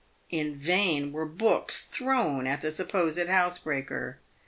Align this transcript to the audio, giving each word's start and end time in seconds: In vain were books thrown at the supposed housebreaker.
In 0.31 0.55
vain 0.55 1.11
were 1.11 1.27
books 1.27 1.85
thrown 1.85 2.47
at 2.47 2.61
the 2.61 2.71
supposed 2.71 3.19
housebreaker. 3.27 4.19